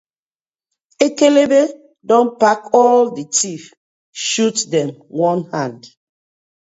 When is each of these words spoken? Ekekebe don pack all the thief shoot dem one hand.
Ekekebe 1.05 1.61
don 2.09 2.25
pack 2.41 2.59
all 2.81 3.03
the 3.17 3.25
thief 3.37 3.63
shoot 4.29 4.57
dem 4.71 4.89
one 5.29 5.43
hand. 5.53 5.81